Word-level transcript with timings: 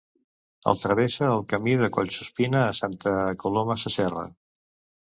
El 0.71 0.79
travessa 0.83 1.27
el 1.33 1.43
Camí 1.53 1.75
de 1.83 1.91
Collsuspina 1.99 2.65
a 2.71 2.75
Santa 2.81 3.15
Coloma 3.47 3.79
Sasserra. 3.85 4.31